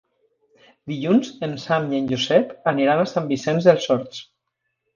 [0.91, 4.27] Dilluns en Sam i en Josep aniran a Sant Vicenç dels Horts.